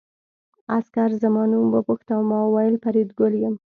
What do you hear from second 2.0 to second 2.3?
او